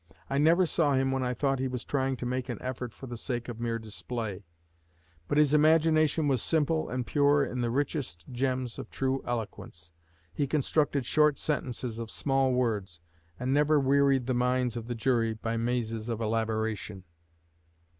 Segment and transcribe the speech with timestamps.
[0.31, 3.05] I never saw him when I thought he was trying to make an effort for
[3.05, 4.45] the sake of mere display;
[5.27, 9.91] but his imagination was simple and pure in the richest gems of true eloquence.
[10.33, 12.99] He constructed short sentences of small words,
[13.39, 17.03] and never wearied the minds of the jury by mazes of elaboration."